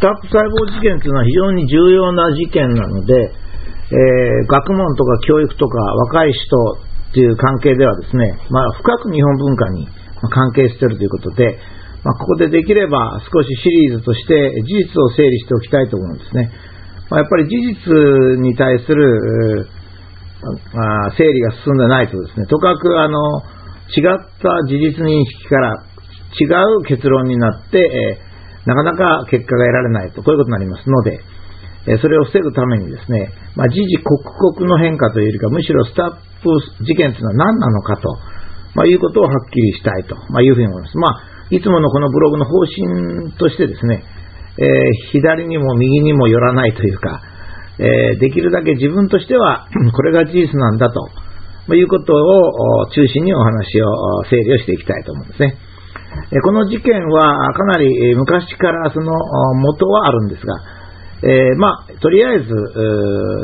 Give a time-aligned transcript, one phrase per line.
[0.00, 5.76] スタップ細胞事件というのは非常に重要な事件なので、えー、学問とか教育とか
[6.08, 6.56] 若い人
[7.12, 9.84] という関係ではですね、まあ、深く日本文化に
[10.32, 11.60] 関係しているということで、
[12.00, 16.50] まあ、ここでできれば少しシリーズとして事実を整理しておきたいと思うんですね。
[17.10, 19.68] まあ、やっぱり事実に対する、
[20.72, 23.20] まあ、整理が進んでないとですね、とかくあの
[23.92, 25.84] 違った事実認識から
[26.40, 26.46] 違
[26.80, 28.29] う結論になって、えー、
[28.66, 31.20] なかなか結果が得られないと、こういうことになりますので、
[32.00, 36.12] それを防ぐためにですね、まあ、時々刻々の変化というよりか、むしろスタッ
[36.42, 38.08] プ事件というのは何なのかと、
[38.74, 40.98] まあ、いうことをはっきりしたいと、まあ、いうふうに思います。
[40.98, 44.04] まあいつものこのブログの方針としてですね、
[44.56, 44.66] えー、
[45.10, 47.20] 左にも右にも寄らないというか、
[47.78, 51.10] えー、できるだけ自分としては これが事実なんだと
[51.66, 55.56] まいうことを中心にお話を整理をしていきたいと思うんですね。
[56.42, 59.12] この事件はかなり昔からその
[59.54, 60.54] 元はあるんですが、
[61.22, 62.48] えー、まあ、とりあえず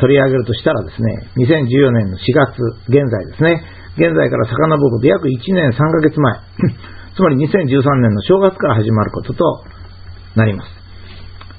[0.00, 2.58] 取り上げるとしたらですね、2014年の4月
[2.88, 3.62] 現在ですね、
[3.94, 6.40] 現在から遡ること約1年3ヶ月前
[7.14, 9.64] つまり2013年の正月から始まることと
[10.36, 10.80] なります。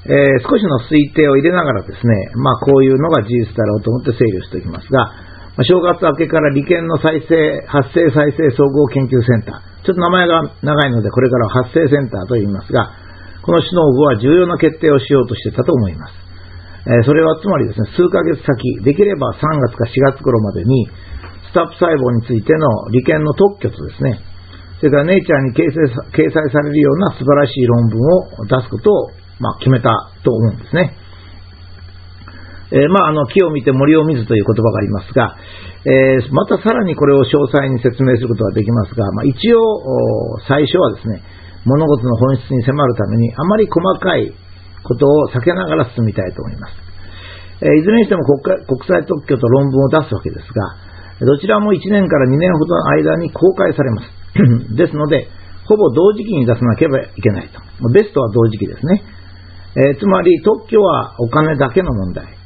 [0.04, 5.12] えー、少しの推定を入れながらですね、まあこういうのが事実だろうと思って整理をしておきますが、
[5.60, 12.88] 正月明けから利権の再生、発生再生総合研究センター、ちょっと名前が長いのでこれからは発生センターと言いますが、
[13.44, 16.14] この首脳部は重要な決定をしようとしてたと思います。
[16.88, 20.88] え、それはつまりですね、数ヶ月先、できれば3月か4月頃までに、
[21.50, 24.24] スタップ細胞についての利権の特許とですね、
[24.80, 30.96] それからネイチャーに掲載掲載されるような素晴らしい論文を出すことを、まあ、決めたと思うんですね。
[32.72, 35.36] えー、まあ、あの、木を見て森を見ずという言葉がありますが、
[35.84, 39.60] えー、またさらにこれを詳細に説明することができますが、まあ、一応、
[40.48, 41.22] 最初はですね、
[41.68, 44.32] 物事の本質に迫るために、あまり細かい
[44.82, 46.74] ことを避けながら進みたいと思います。
[47.60, 54.08] えー、いずれにしても国国際特許と論文を出すわけですが、どちらも1年から2年ほどの間に公開されます。
[54.74, 55.28] ですので、
[55.68, 57.60] ほぼ同時期に出さなければいけないと。
[57.92, 59.04] ベストは同時期ですね。
[59.76, 62.41] えー、つまり特許はお金だけの問題。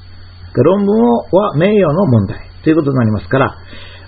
[0.63, 0.97] 論文
[1.33, 3.57] は名誉の問題ということになりますから、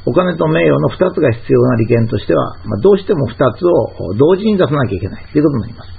[0.07, 5.99] お金と名誉の2つが必要な利権としては、まあ、どうしても2つを同時に出さなきゃいけないということになります。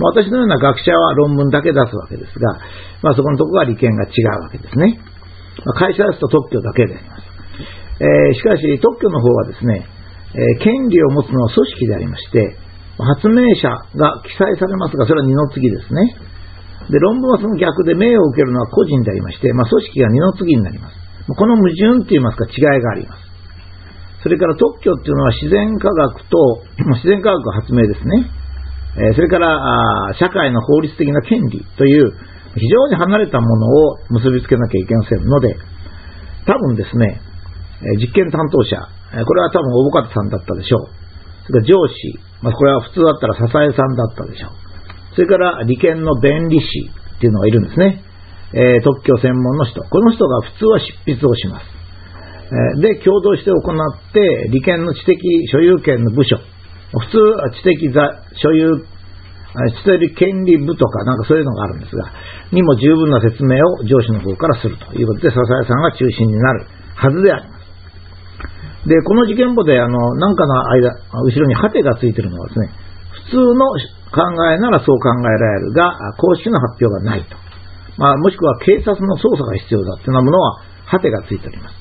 [0.00, 2.56] まあ、私のような学者は論文だけ出すわけですが、
[3.02, 4.98] まあ、そこのところは利権が違うわけですね。
[5.66, 7.30] ま、会社ですと特許だけであります。
[8.00, 9.84] えー、しかし特許の方はですね、
[10.32, 12.56] えー、権利を持つのは組織でありまして、
[12.96, 16.16] 発明者が記載されますが、それは二の次ですね。
[16.90, 20.98] で、論文はその逆で名誉を受けるのは個人でありまして、まあ、組織が二の次になります。
[21.30, 23.30] この矛盾といいますか違いがあります。
[24.22, 26.62] それから特許っていうのは自然科学と、
[27.00, 28.30] 自然科学発明ですね。
[28.98, 32.10] えそれから社会の法律的な権利という
[32.58, 35.56] 非常に離れたものを結びつけなきゃいけませんので、
[36.44, 37.20] 多分ですね、
[38.00, 38.76] 実験担当者、
[39.24, 40.88] これは多分大方さんだったでしょう。
[41.46, 44.69] それから上司、ま、これは普通だったら笹江さんだったでしょう。
[45.14, 48.04] それから利権の弁理士っていうのがいるんですね。
[48.52, 49.82] えー、特許専門の人。
[49.82, 51.66] この人が普通は執筆をします。
[52.50, 55.18] えー、で、共同して行って、利権の知的
[55.52, 56.36] 所有権の部署。
[56.90, 62.10] 普通は知的所有、知的権利部とかなんかそういうのがあるんですが、
[62.50, 66.66] にも十分な説明を上司の方からするということで、笹江さんが中心になる
[66.96, 68.88] はずであります。
[68.88, 72.70] で、この事件簿で、あの、なんかの間、後ろにハテがついてるのはですね、
[73.30, 73.66] 普通の
[74.10, 77.36] 考えならそう考えられるが、公式の発表がないと。
[77.96, 81.74] まあ、もしくは警察の捜査が必要だっていうようなものは、ハテがついております。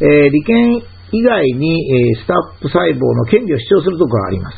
[0.00, 0.82] えー、利権
[1.12, 4.56] 以外に、え、スタップ細胞の権利を主張するところがあります。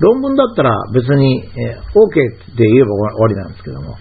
[0.00, 3.96] 論文だったら別に、えー、OK で言えば終わりなんですけども、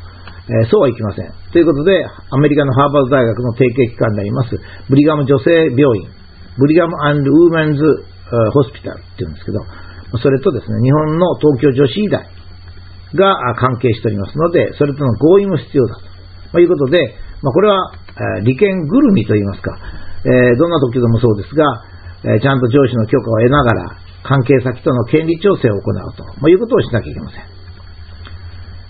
[0.50, 1.32] え、そうはいきません。
[1.54, 6.10] ということで、アメリカのハーバード大学の提携機関であります、ブリガム女性病院、
[6.58, 7.84] ブリガムウーメンズ
[8.54, 9.60] ホスピタルっていうんですけど、
[10.20, 12.28] それとですね、日本の東京女子医大
[13.16, 15.96] が関係しておりますので、それとの合意も必要だ
[16.52, 17.94] ということで、まあ、これは、
[18.40, 19.78] え利権ぐるみといいますか、
[20.26, 21.64] え、どんな時でもそうですが、
[22.36, 27.62] え、ちゃんと上司の許可を得ながら、関係先との権利調整を行うと、まあ、いうことをしなきゃいけません。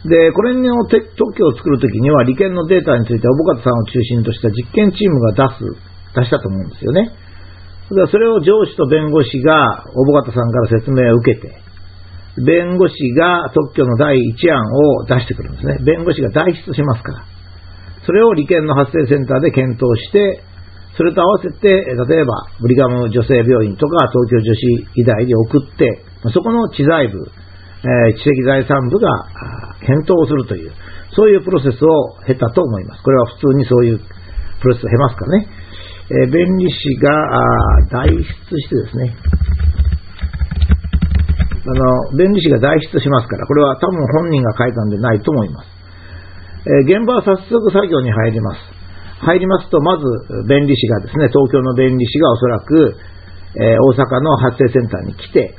[0.09, 5.63] で、これの特許を作るときには、利権のデータについて、小保方さんを中心とした実験チームが出す、
[6.15, 7.13] 出したと思うんですよね。
[8.09, 11.61] それを上司と弁護士が、小保方さんから説明を受けて、
[12.45, 15.77] 弁護士が特許の第一案を出してくるんですね。
[15.83, 17.25] 弁護士が代筆しますから。
[18.05, 20.43] それを利権の発生センターで検討して、
[20.97, 26.03] それと合わせて、例えば、ブリガム女性病院とか東京女子医大に送って、
[26.33, 27.19] そこの知財部、
[28.07, 29.09] え、知的財産部が
[29.85, 30.71] 検討をするという、
[31.15, 33.03] そういうプロセスを経たと思います。
[33.03, 33.99] これは普通にそういう
[34.61, 35.47] プロセスを経ますかね。
[36.11, 37.07] えー、弁理士が
[37.89, 38.27] 代筆
[38.59, 39.15] してですね、
[41.63, 41.71] あ
[42.11, 45.67] の、弁理士が代筆しますから、これは多分本人が書いたんでないと思います。
[46.67, 48.59] えー、現場は早速作業に入ります。
[49.23, 50.03] 入りますと、まず
[50.49, 52.97] 弁理士がですね、東京の弁理士がおそらく、
[53.55, 55.55] えー、大阪の発生センターに来て、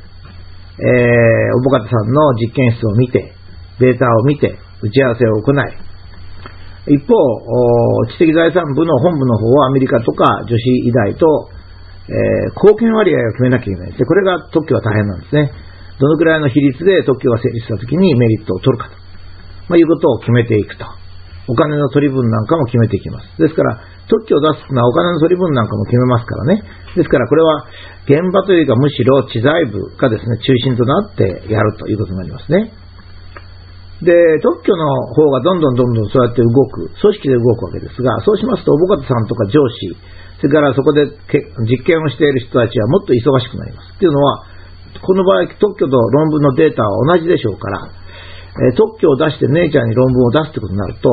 [0.77, 3.33] えー、おぼかたさんの実験室を見て、
[3.79, 5.55] データを見て、打ち合わせを行い、
[6.87, 7.15] 一方、
[8.11, 11.49] 知的財産部の本部の方はアメリカとか女子医大と、
[12.09, 14.03] えー、貢献割合を決めなきゃいけないで。
[14.03, 15.51] これが特許は大変なんですね。
[15.99, 18.95] どのくらいの比率で特許が成立したときにメリットを取るかと、
[19.69, 20.85] まあ、いうことを決めていくと。
[21.47, 23.27] お金の取り分なんかも決めていきます。
[23.37, 26.63] ですから、特許を出すのはお金の取り分なんかも決めますからね。
[26.95, 27.65] ですから、これは
[28.05, 32.71] 現場というかむしろ知財部がですね、中心となってやるということになりますね。
[34.03, 34.11] で、
[34.43, 34.83] 特許の
[35.15, 39.95] 方がどんどんどんどんそうやって動く、組織で動くわけですが、そうしますと、おぼかたさんとか上司、
[40.43, 41.07] それからそこで
[41.63, 43.95] 実験をしている人たちはもっと忙しくなります。
[43.95, 44.43] っていうのは、
[44.99, 47.87] この場合、特許と論文のデータは同じでしょうから、
[48.69, 51.09] え特許を出してネイチャーに論文を出すということになると、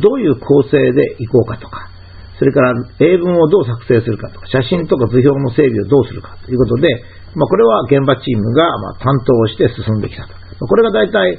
[0.00, 1.90] どういう構成でいこうかとか、
[2.38, 6.88] それから英文をどう作成するかとか、写真とか図表の整備をどうするかということで、
[7.34, 10.34] まあ、これは現場チームがま担当して進んできたと。
[10.66, 11.38] これが大体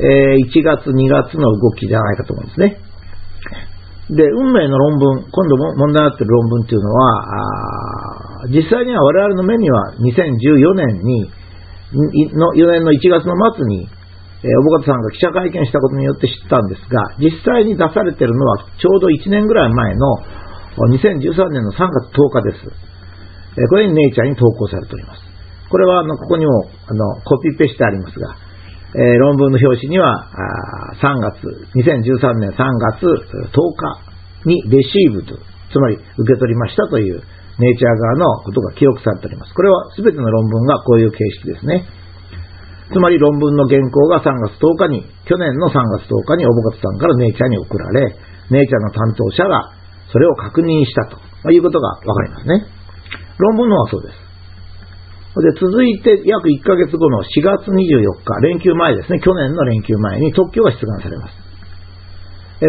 [0.00, 2.80] え、1月、2月の動きじゃないかと思うんですね。
[4.10, 11.30] で、運命の論文、今度も問題になっている論文っていうのは、実際には我々の目には2014年に、
[12.34, 13.88] の4年の1月の末に、
[14.44, 20.14] えー、小保方さんが記者会見したことによって知ったんですが、実際に出されているのはちょうど1年ぐらい前の
[20.92, 23.66] 2013年の3月10日です。
[23.70, 25.22] これにネイチャーに投稿されております。
[25.70, 28.36] これはあのここにもあのコピペしてありますが、
[28.94, 30.14] えー、論文の表紙には、
[31.02, 31.42] 3月、
[31.74, 35.34] 2013年3月10日にレシーブと、
[35.72, 37.20] つまり受け取りましたという
[37.58, 39.54] ネイチャー側のことが記憶されております。
[39.54, 41.84] これは全ての論文がこういう形式ですね。
[42.92, 48.14] つまり論文の原稿が3月10日に、去年の3月10日にオボカツさんからネイチャーに送られ、
[48.50, 49.72] ネイチャーの担当者が
[50.12, 51.10] それを確認した
[51.42, 52.66] ということがわかりますね。
[53.38, 54.25] 論文のはそうです。
[55.42, 57.76] で、続いて約1ヶ月後の4月24
[58.24, 61.46] 日、連休前ですね、去年の連休前に特許が出願されます。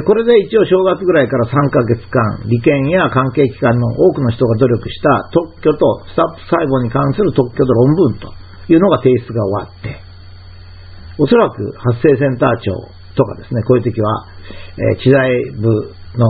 [0.03, 8.27] これで一応正月ぐらいから3ヶ月間、利権や関係機関の多くの人が努力した特許とスタッフ細胞に関する特許と論文と
[8.67, 9.95] いうのが提出が終わって、
[11.19, 12.75] おそらく発生センター長
[13.15, 14.27] とかですね、こういう時は、
[14.91, 15.71] え、知財部
[16.19, 16.27] の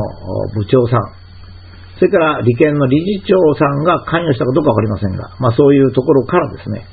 [0.53, 1.16] 部長さん、
[1.97, 6.85] それから利権の理事長さんが関与したかどうかわかりませんが、まあそういうところからですね、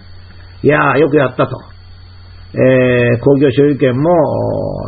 [0.63, 1.75] いやー、よくやったと。
[2.55, 4.11] えー、工業所有権も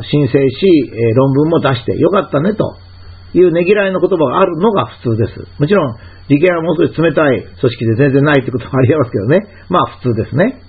[0.09, 2.79] 申請し、え、論文も出してよかったねと
[3.35, 5.45] いうねぎらいの言葉があるのが普通です。
[5.59, 5.97] もちろん、
[6.29, 9.41] 利権はもう少し冷たい組織で全然ないということもありえますけどね。
[9.69, 10.63] まあ普通ですね。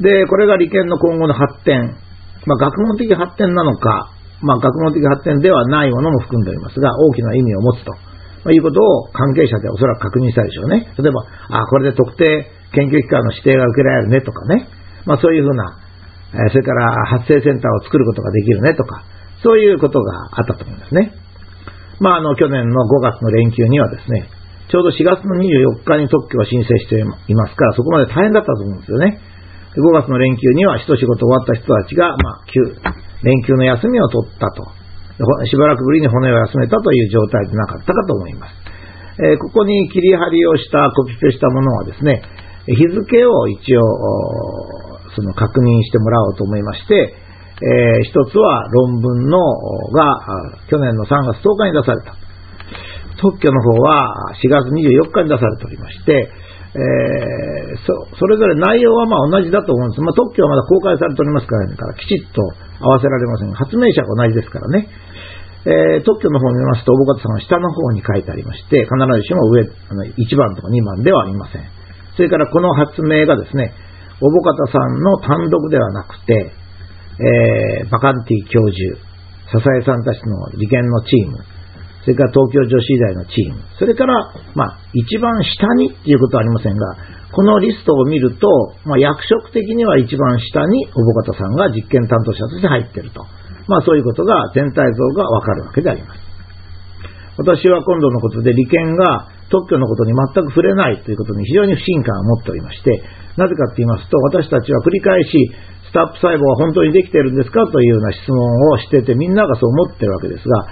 [0.00, 1.96] で、これが利権の今後の発展。
[2.44, 4.12] まあ学問的発展なのか、
[4.42, 7.92] まあ、学問的発展ではないものも含んでおりますが、大きな意味を持つと。
[7.92, 10.92] まあ、いうことを関係者でおそらく確認したでしょうね。
[10.98, 14.68] 例えば、あ、これで特定研究機関の指定が受けられるねとかね。
[15.04, 15.78] まあ、そういうふうな、
[16.34, 19.04] えそれから発生センターを作ることができるねとか、
[19.42, 21.14] そういうことがあったと思いますね。
[22.00, 24.28] まあ、あの、去年の5月の連休にはですね、
[24.68, 29.20] ちょうど4月の24日に特許を申請していますから、そこまで大変だったと思うんですよね。
[29.76, 32.44] 5月の連休には一仕事終わった人たちが、まあ、
[33.22, 34.64] 連休の休みを取ったと。
[35.48, 38.52] しばらくぶりに骨を休めたという状態でなかったかと思います。
[39.18, 42.20] えー、ここに切り張りをしたコピペしたものはですね、
[42.66, 43.80] 日付を一応、
[45.14, 47.14] その確認してもらおうと思いまして、
[47.56, 49.38] えー、一つは論文の
[49.92, 50.20] が
[50.68, 52.14] 去年の3月10日に出された。
[53.16, 54.12] 特許の方は
[54.44, 56.28] 4月24日に出されておりまして、
[56.76, 60.00] えー、そそれぞれ内容はまあ同じだと思うんです。
[60.04, 62.42] まあ、特許はまだ公開されておりますから、ね、からきちっと
[62.84, 64.88] 合わせられませんが、発明者が同じですからね。
[65.66, 71.64] えー、特許の方を見ますと、大方さんは下の方に書いてありまして、必ずしも上、あの1番とか2番ではありません。
[72.14, 73.72] それからこの発明がですね、
[74.20, 76.52] 大保方さんの単独ではなくて、
[77.18, 79.00] えー、バカンティ教授、
[79.52, 81.38] 笹江さんたちの利権のチーム、
[82.06, 84.14] それから東京女子医大のチーム、それから、
[84.54, 86.94] まあ、一番下にっていうことはありませんが、
[87.34, 88.46] このリストを見ると、
[88.86, 93.26] まあ、役職的には一番下に小保方さんが実験担当者として入っていると。
[93.66, 96.22] まあ、そういうことが全体像がわかるわけであります。
[97.42, 103.02] 私は今度のことで利権が特許のことに全く触れないということに非常に不信感を持っておりまして、
[103.34, 105.50] なぜかと言いますと、私たちは繰り返し、
[105.90, 110.66] スタップ細胞は本当にできているんですかというような質問をしてて、みんながそう思ってるわけですが、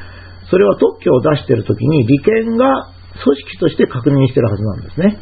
[0.55, 2.95] それは特許を出しているときに利権が
[3.27, 5.19] 組織として確認しているはずなんですね。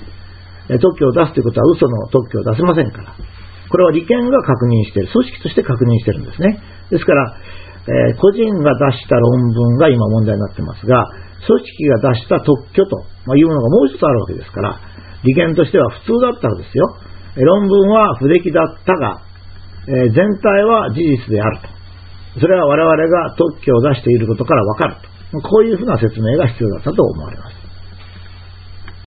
[0.76, 3.16] 特許を出すということは嘘の特許を出せませんから。
[3.16, 5.08] これは利権が確認している。
[5.08, 6.60] 組織として確認しているんですね。
[6.92, 7.32] ですから、
[7.88, 11.08] えー、個人が出した論文が今問題になってますが、
[11.48, 13.00] 組織が出した特許と
[13.32, 14.80] いうものがもう一つあるわけですから、
[15.24, 16.92] 利権としては普通だったらですよ。
[17.40, 19.22] 論文は不出来だったが、
[19.88, 21.58] えー、全体は事実である
[22.36, 22.40] と。
[22.40, 25.11] それは我々が特許を出していることからわかると。
[25.40, 27.61] こういうふうな説明が必要だったと思われます。